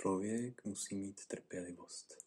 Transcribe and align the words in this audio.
Člověk 0.00 0.64
musí 0.64 0.94
mít 0.94 1.26
trpělivost. 1.26 2.26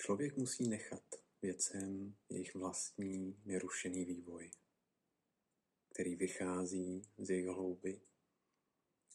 Člověk 0.00 0.36
musí 0.36 0.68
nechat 0.68 1.04
věcem 1.42 2.16
jejich 2.28 2.54
vlastní 2.54 3.42
nerušený 3.44 4.04
vývoj, 4.04 4.50
který 5.88 6.16
vychází 6.16 7.02
z 7.18 7.30
jejich 7.30 7.46
hlouby 7.46 8.00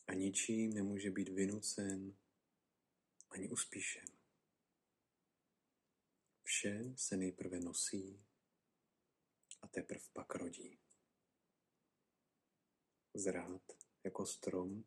a 0.07 0.13
ničím 0.13 0.73
nemůže 0.73 1.11
být 1.11 1.29
vynucen 1.29 2.17
ani 3.29 3.49
uspíšen. 3.49 4.05
Vše 6.43 6.93
se 6.95 7.17
nejprve 7.17 7.59
nosí 7.59 8.25
a 9.61 9.67
teprv 9.67 10.09
pak 10.13 10.35
rodí. 10.35 10.79
Zrát 13.13 13.77
jako 14.03 14.25
strom, 14.25 14.85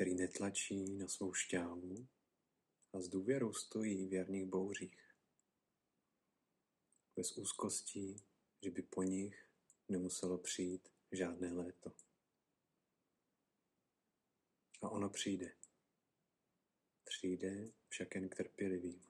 který 0.00 0.14
netlačí 0.14 0.92
na 0.92 1.08
svou 1.08 1.34
šťávu 1.34 2.08
a 2.92 3.00
s 3.00 3.08
důvěrou 3.08 3.52
stojí 3.52 4.08
v 4.08 4.12
jarních 4.12 4.44
bouřích. 4.44 5.14
Bez 7.16 7.38
úzkostí, 7.38 8.24
že 8.62 8.70
by 8.70 8.82
po 8.82 9.02
nich 9.02 9.48
nemuselo 9.88 10.38
přijít 10.38 10.88
žádné 11.12 11.52
léto. 11.52 11.92
A 14.82 14.88
ono 14.88 15.10
přijde. 15.10 15.56
Přijde 17.04 17.72
však 17.88 18.14
jen 18.14 18.28
k 18.28 18.36
trpělivým. 18.36 19.02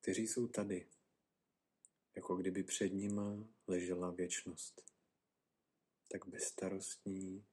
Kteří 0.00 0.26
jsou 0.26 0.48
tady, 0.48 0.90
jako 2.14 2.36
kdyby 2.36 2.62
před 2.62 2.88
nima 2.88 3.48
ležela 3.66 4.10
věčnost. 4.10 4.92
Tak 6.08 6.26
bezstarostní, 6.26 7.46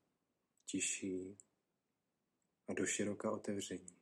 tiší 0.65 1.37
a 2.67 2.73
doširoka 2.73 3.31
otevření. 3.31 4.01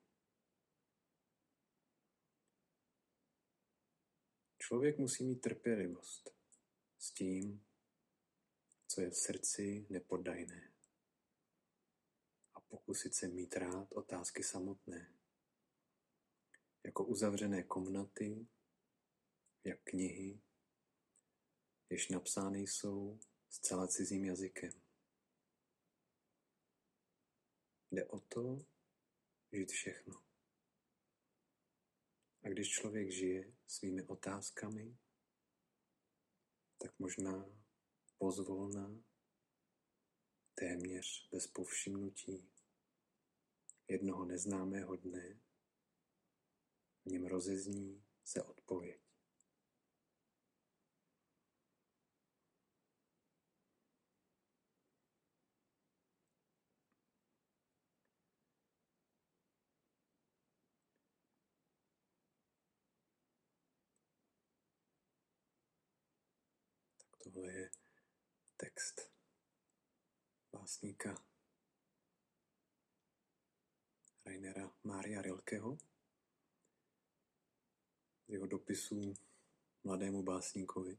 Člověk 4.57 4.97
musí 4.97 5.23
mít 5.23 5.41
trpělivost 5.41 6.29
s 6.97 7.11
tím, 7.11 7.65
co 8.87 9.01
je 9.01 9.09
v 9.09 9.15
srdci 9.17 9.87
nepoddajné 9.89 10.73
a 12.53 12.59
pokusit 12.61 13.15
se 13.15 13.27
mít 13.27 13.55
rád 13.55 13.91
otázky 13.91 14.43
samotné, 14.43 15.13
jako 16.83 17.05
uzavřené 17.05 17.63
komnaty, 17.63 18.47
jak 19.63 19.79
knihy, 19.83 20.41
jež 21.89 22.09
napsány 22.09 22.59
jsou 22.59 23.19
zcela 23.49 23.87
cizím 23.87 24.25
jazykem. 24.25 24.90
Jde 27.91 28.05
o 28.05 28.19
to 28.19 28.65
žít 29.51 29.71
všechno. 29.71 30.23
A 32.43 32.49
když 32.49 32.69
člověk 32.69 33.11
žije 33.11 33.53
svými 33.67 34.03
otázkami, 34.03 34.97
tak 36.77 36.99
možná 36.99 37.61
pozvolna, 38.17 39.03
téměř 40.55 41.29
bez 41.31 41.47
povšimnutí, 41.47 42.51
jednoho 43.87 44.25
neznámého 44.25 44.95
dne 44.95 45.39
v 47.05 47.05
něm 47.05 47.25
rozezní 47.25 48.03
se 48.23 48.43
odpověď. 48.43 49.00
Tohle 67.33 67.51
je 67.51 67.69
text 68.57 69.11
básníka 70.51 71.23
Rainera 74.25 74.71
Mária 74.83 75.21
Rilkeho 75.21 75.77
z 78.27 78.33
jeho 78.33 78.47
dopisů 78.47 79.13
mladému 79.83 80.23
básníkovi. 80.23 80.97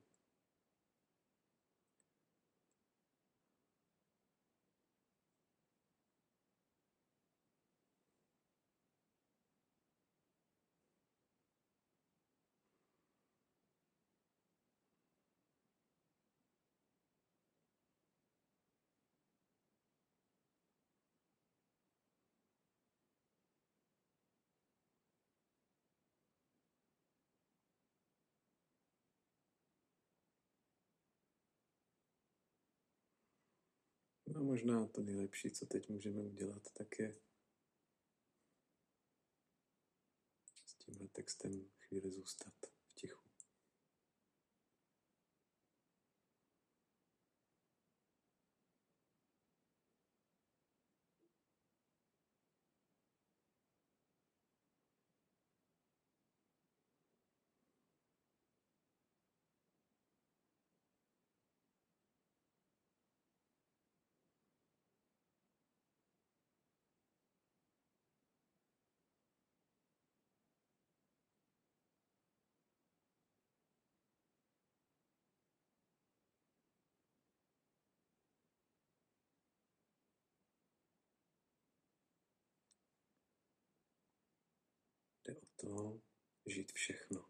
No 34.42 34.46
možná 34.46 34.86
to 34.86 35.02
nejlepší, 35.02 35.50
co 35.50 35.66
teď 35.66 35.88
můžeme 35.88 36.22
udělat, 36.22 36.70
tak 36.72 36.98
je 36.98 37.16
s 40.66 40.74
tímhle 40.74 41.08
textem 41.08 41.64
chvíli 41.78 42.10
zůstat 42.10 42.54
v 42.86 42.94
tichu. 42.94 43.21
Jde 85.32 85.40
o 85.40 85.46
to 85.56 86.00
žít 86.46 86.72
všechno. 86.72 87.28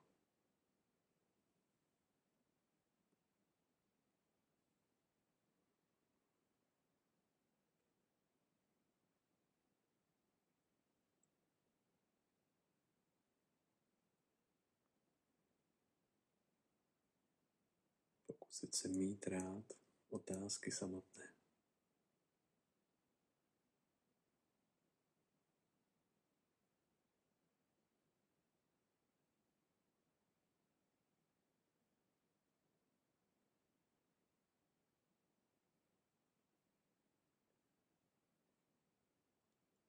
Pokusit 18.27 18.75
se 18.75 18.89
mít 18.89 19.27
rád 19.27 19.65
otázky 20.11 20.73
samotné. 20.73 21.42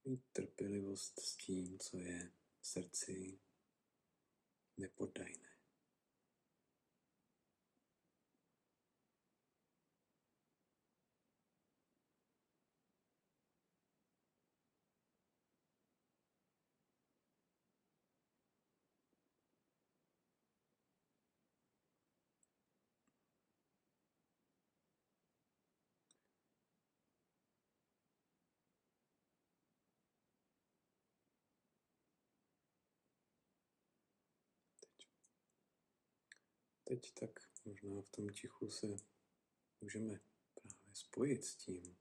Mít 0.05 0.23
trpělivost 0.31 1.19
s 1.19 1.37
tím, 1.37 1.79
co 1.79 1.97
je 1.97 2.31
v 2.61 2.67
srdci 2.67 3.39
nepoddajné. 4.77 5.52
Teď 36.83 37.13
tak 37.13 37.39
možná 37.65 38.01
v 38.01 38.09
tom 38.09 38.29
tichu 38.29 38.71
se 38.71 38.87
můžeme 39.81 40.19
právě 40.53 40.95
spojit 40.95 41.45
s 41.45 41.55
tím. 41.55 41.97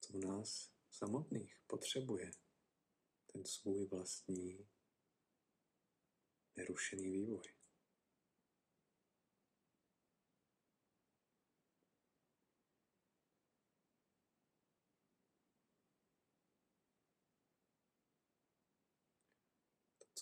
Co 0.00 0.18
nás 0.18 0.72
samotných 0.90 1.60
potřebuje 1.66 2.30
ten 3.26 3.44
svůj 3.44 3.86
vlastní 3.86 4.68
nerušený 6.56 7.10
vývoj. 7.10 7.61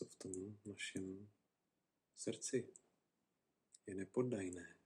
Co 0.00 0.06
v 0.06 0.16
tom 0.16 0.60
našem 0.64 1.30
srdci 2.16 2.72
je 3.86 3.94
nepoddajné, 3.94 4.78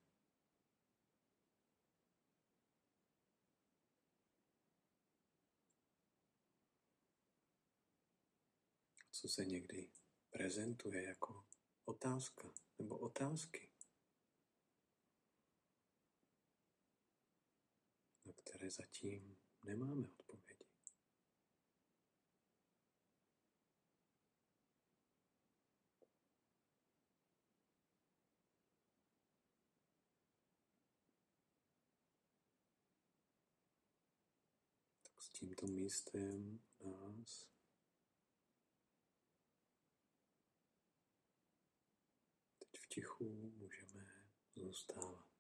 co 9.11 9.29
se 9.29 9.45
někdy 9.45 9.91
prezentuje 10.31 11.03
jako 11.03 11.47
otázka 11.85 12.55
nebo 12.79 12.99
otázky, 12.99 13.71
na 18.25 18.33
které 18.33 18.71
zatím 18.71 19.37
nemáme 19.65 20.09
odpovědi. 20.09 20.65
Tak 35.05 35.13
s 35.25 35.29
tímto 35.29 35.67
místem 35.67 36.61
nás 36.85 37.47
tichu 42.95 43.53
můžeme 43.59 44.07
zůstávat. 44.57 45.34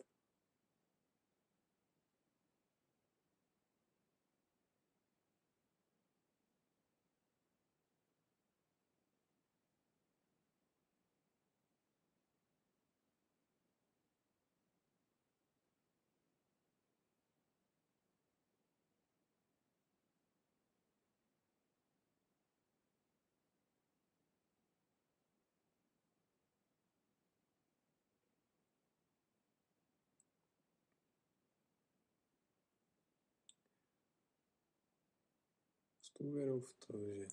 Důvěrou 36.20 36.60
v 36.60 36.74
to, 36.74 37.14
že 37.14 37.26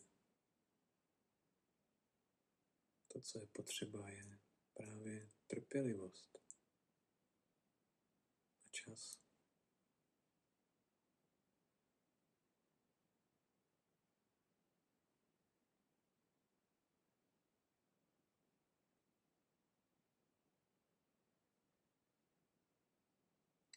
to, 3.08 3.22
co 3.22 3.40
je 3.40 3.48
potřeba, 3.48 4.10
je 4.10 4.40
právě 4.74 5.30
trpělivost 5.48 6.38
a 8.66 8.70
čas. 8.72 9.22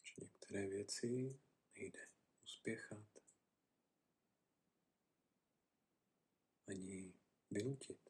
Že 0.03 0.13
některé 0.21 0.67
věci 0.67 1.39
nejde 1.75 2.07
uspěchat, 2.43 3.14
ani 6.67 7.13
vynutit. 7.51 8.09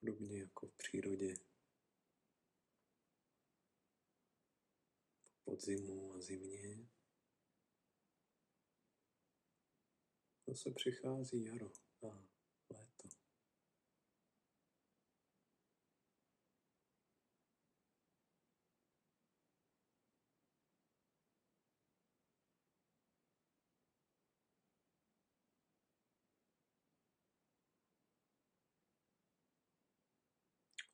Podobně 0.00 0.40
jako 0.40 0.66
v 0.66 0.76
přírodě. 0.76 1.34
Po 5.44 5.50
podzimu 5.50 6.14
a 6.14 6.20
zimě 6.20 6.88
zase 10.46 10.70
přichází 10.70 11.44
jaro 11.44 11.85
a 12.02 12.28
léto. 12.70 13.08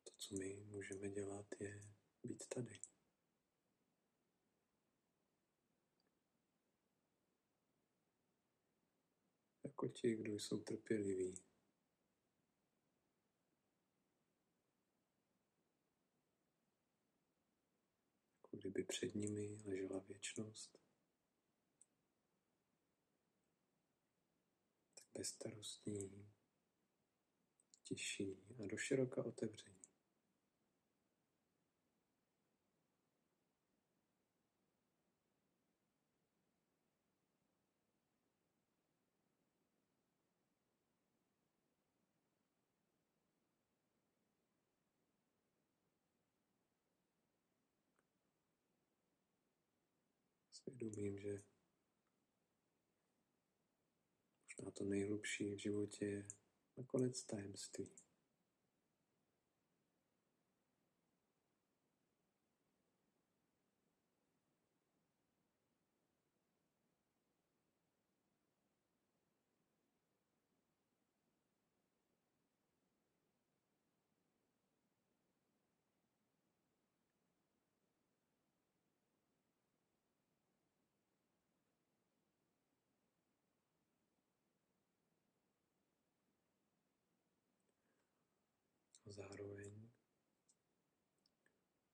To, 0.04 0.12
co 0.18 0.34
my 0.34 0.64
můžeme 0.64 1.08
dělat, 1.08 1.46
je 1.60 1.82
být 2.22 2.46
tady. 2.54 2.80
Jako 9.82 9.94
ti, 9.94 10.16
kdo 10.16 10.32
jsou 10.32 10.60
trpěliví. 10.60 11.34
Jako 18.36 18.56
kdyby 18.56 18.84
před 18.84 19.14
nimi 19.14 19.62
ležela 19.64 19.98
věčnost. 19.98 20.78
Tak 24.94 25.04
bezstarostní, 25.14 26.32
tiší 27.82 28.36
a 28.64 28.66
doširoka 28.66 29.24
otevření. 29.24 29.81
Svědomím, 50.62 51.18
že 51.18 51.42
možná 54.48 54.70
to 54.70 54.84
nejhlubší 54.84 55.54
v 55.54 55.58
životě 55.58 56.04
je 56.04 56.28
nakonec 56.76 57.24
tajemství. 57.24 57.90
a 89.06 89.10
zároveň 89.10 89.90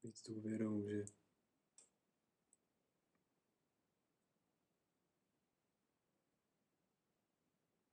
být 0.02 0.16
s 0.16 0.22
důvěrou, 0.22 0.82
že 0.82 1.04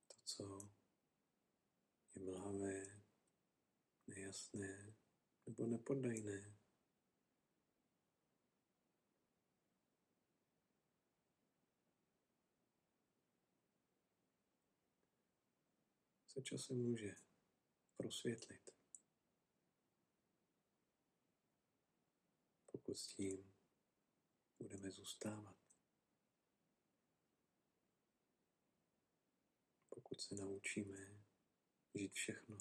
to, 0.07 0.15
co 0.23 0.69
je 2.15 2.21
mlhavé, 2.21 3.01
nejasné 4.07 4.95
nebo 5.45 5.67
nepodajné, 5.67 6.57
se 16.27 16.41
časem 16.41 16.77
může 16.77 17.15
prosvětlit. 17.97 18.84
S 22.95 23.07
tím 23.07 23.53
budeme 24.59 24.91
zůstávat. 24.91 25.57
Pokud 29.89 30.21
se 30.21 30.35
naučíme 30.35 31.23
žít 31.93 32.13
všechno. 32.13 32.57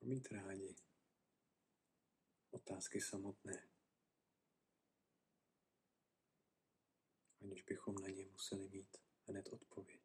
A 0.00 0.04
mít 0.04 0.32
rádi 0.32 0.76
otázky 2.50 3.00
samotné. 3.00 3.68
Aniž 7.40 7.62
bychom 7.62 7.94
na 7.94 8.08
ně 8.08 8.24
museli 8.26 8.68
mít 8.68 8.96
hned 9.28 9.48
odpověď. 9.48 9.97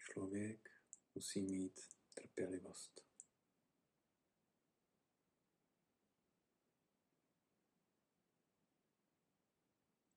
Člověk 0.00 0.70
musí 1.14 1.42
mít 1.42 1.80
trpělivost. 2.14 3.00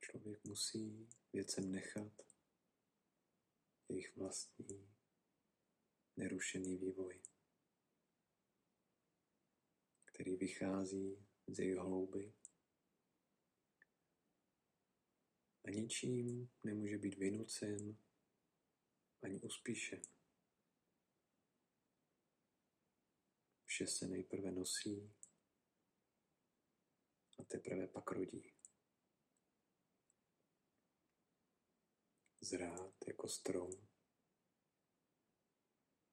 Člověk 0.01 0.43
musí 0.43 1.09
věcem 1.33 1.71
nechat 1.71 2.21
jejich 3.89 4.15
vlastní 4.15 4.95
nerušený 6.17 6.77
vývoj, 6.77 7.21
který 10.05 10.35
vychází 10.35 11.27
z 11.47 11.59
jejich 11.59 11.77
hlouby 11.77 12.33
a 15.65 15.69
ničím 15.69 16.49
nemůže 16.63 16.97
být 16.97 17.17
vynucen 17.17 18.02
ani 19.24 19.39
uspíšen. 19.39 20.01
Vše 23.65 23.88
se 23.88 24.08
nejprve 24.08 24.51
nosí 24.51 25.15
a 27.39 27.44
teprve 27.44 27.88
pak 27.88 28.12
rodí. 28.12 28.53
Zrád 32.42 32.96
jako 33.08 33.27
strom, 33.27 33.88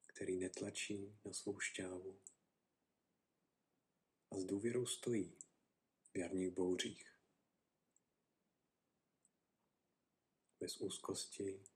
který 0.07 0.37
netlačí 0.37 1.21
na 1.25 1.33
svou 1.33 1.61
šťávu 1.61 2.23
a 4.31 4.39
s 4.39 4.45
důvěrou 4.45 4.87
stojí 4.87 5.39
v 6.13 6.17
jarních 6.17 6.51
bouřích. 6.51 7.11
Bez 10.61 10.81
úzkosti 10.81 11.70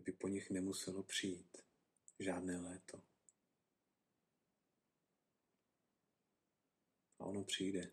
že 0.00 0.04
by 0.04 0.12
po 0.12 0.28
nich 0.28 0.50
nemuselo 0.50 1.02
přijít 1.02 1.56
žádné 2.18 2.60
léto. 2.60 3.02
A 7.18 7.24
ono 7.24 7.44
přijde. 7.44 7.92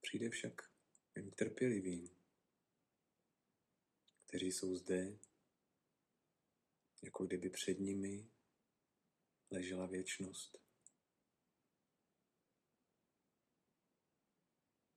Přijde 0.00 0.30
však 0.30 0.72
jen 1.14 1.30
k 1.30 1.34
trpělivým, 1.34 2.16
kteří 4.26 4.52
jsou 4.52 4.76
zde, 4.76 5.18
jako 7.02 7.26
kdyby 7.26 7.50
před 7.50 7.80
nimi 7.80 8.30
ležela 9.50 9.86
věčnost. 9.86 10.58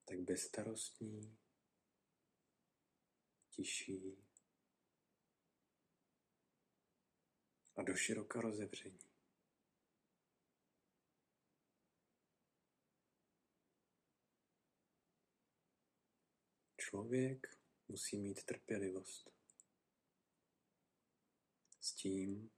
Tak 0.06 0.20
bezstarostní, 0.20 1.38
tiší, 3.50 4.25
a 7.86 7.88
do 7.88 7.96
široka 7.96 8.42
rozevření. 8.42 9.00
Člověk 16.78 17.48
musí 17.88 18.18
mít 18.18 18.44
trpělivost 18.44 19.30
s 21.80 21.94
tím, 21.94 22.52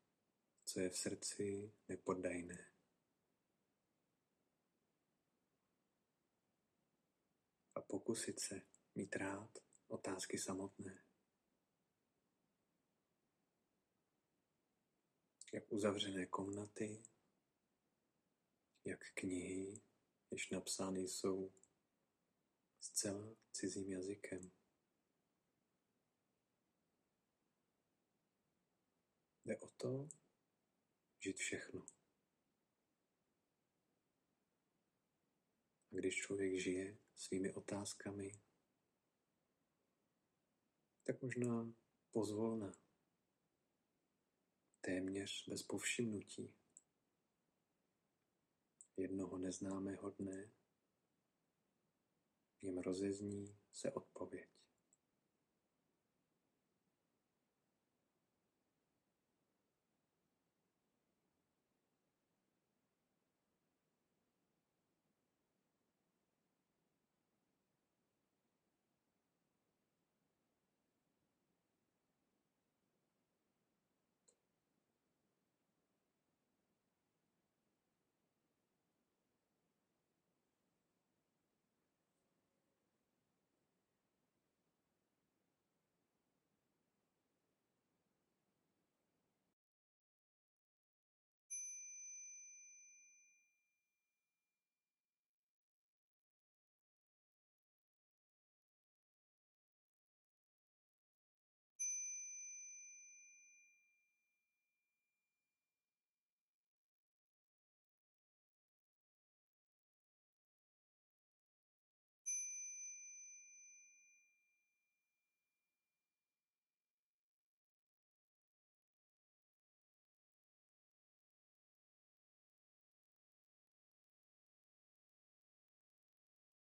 co 0.65 0.79
je 0.79 0.89
v 0.89 0.97
srdci 0.97 1.73
nepoddajné. 1.87 2.71
A 7.75 7.81
pokusit 7.81 8.39
se 8.39 8.61
mít 8.95 9.15
rád 9.15 9.57
otázky 9.87 10.37
samotné. 10.37 11.06
Jak 15.57 15.71
uzavřené 15.71 16.25
komnaty, 16.25 17.03
jak 18.85 18.99
knihy, 19.13 19.81
jež 20.31 20.49
napsány 20.49 20.99
jsou 20.99 21.53
zcela 22.79 23.35
cizím 23.51 23.91
jazykem. 23.91 24.51
Jde 29.45 29.57
o 29.57 29.67
to 29.67 30.09
žít 31.19 31.37
všechno. 31.37 31.85
A 35.91 35.95
když 35.95 36.15
člověk 36.15 36.59
žije 36.59 36.97
svými 37.15 37.53
otázkami, 37.53 38.31
tak 41.03 41.21
možná 41.21 41.73
pozvolna 42.11 42.86
téměř 44.87 45.47
bez 45.49 45.63
povšimnutí. 45.63 46.53
Jednoho 48.97 49.37
neznámého 49.37 50.09
dne 50.09 50.51
jim 52.61 52.77
rozezní 52.77 53.57
se 53.71 53.91
odpověď. 53.91 54.56